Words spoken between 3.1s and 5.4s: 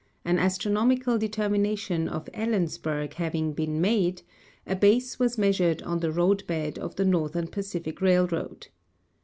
having been made, a Ijase was